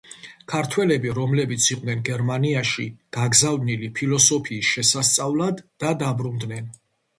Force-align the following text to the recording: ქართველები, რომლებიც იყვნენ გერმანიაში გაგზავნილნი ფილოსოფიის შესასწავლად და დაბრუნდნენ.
ქართველები, 0.51 1.11
რომლებიც 1.17 1.67
იყვნენ 1.75 2.01
გერმანიაში 2.07 2.87
გაგზავნილნი 3.19 3.91
ფილოსოფიის 4.01 4.73
შესასწავლად 4.73 5.65
და 5.87 5.95
დაბრუნდნენ. 6.05 6.77